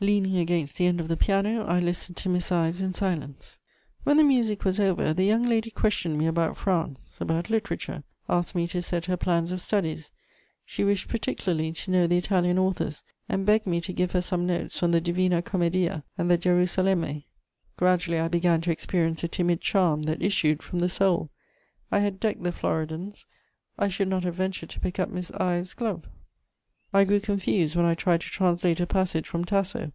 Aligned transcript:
Leaning 0.00 0.36
against 0.36 0.76
the 0.76 0.84
end 0.86 1.00
of 1.00 1.08
the 1.08 1.16
piano, 1.16 1.64
I 1.64 1.80
listened 1.80 2.18
to 2.18 2.28
Miss 2.28 2.52
Ives 2.52 2.82
in 2.82 2.92
silence. 2.92 3.58
When 4.02 4.18
the 4.18 4.22
music 4.24 4.62
was 4.62 4.78
over, 4.78 5.14
the 5.14 5.24
young 5.24 5.44
lady 5.46 5.70
questioned 5.70 6.18
me 6.18 6.26
about 6.26 6.58
France, 6.58 7.16
about 7.20 7.48
literature; 7.48 8.04
asked 8.28 8.54
me 8.54 8.68
to 8.68 8.82
set 8.82 9.06
her 9.06 9.16
plans 9.16 9.50
of 9.50 9.62
studies; 9.62 10.10
she 10.66 10.84
wished 10.84 11.08
particularly 11.08 11.72
to 11.72 11.90
know 11.90 12.06
the 12.06 12.18
Italian 12.18 12.58
authors, 12.58 13.02
and 13.30 13.46
begged 13.46 13.66
me 13.66 13.80
to 13.80 13.94
give 13.94 14.12
her 14.12 14.20
some 14.20 14.46
notes 14.46 14.82
on 14.82 14.90
the 14.90 15.00
Divina 15.00 15.40
Commedia 15.40 16.04
and 16.18 16.30
the 16.30 16.36
Gerusalemme. 16.36 17.22
Gradually 17.78 18.18
I 18.18 18.28
began 18.28 18.60
to 18.62 18.70
experience 18.70 19.24
a 19.24 19.28
timid 19.28 19.62
charm 19.62 20.02
that 20.02 20.20
issued 20.20 20.62
from 20.62 20.80
the 20.80 20.90
soul: 20.90 21.30
I 21.90 22.00
had 22.00 22.20
decked 22.20 22.42
the 22.42 22.52
Floridans, 22.52 23.24
I 23.78 23.88
should 23.88 24.08
not 24.08 24.24
have 24.24 24.34
ventured 24.34 24.68
to 24.70 24.80
pick 24.80 24.98
up 24.98 25.08
Miss 25.08 25.30
Ives's 25.30 25.72
glove; 25.72 26.04
I 26.92 27.02
grew 27.02 27.18
confused 27.18 27.74
when 27.74 27.86
I 27.86 27.94
tried 27.94 28.20
to 28.20 28.28
translate 28.30 28.78
a 28.78 28.86
passage 28.86 29.26
from 29.26 29.44
Tasso. 29.44 29.90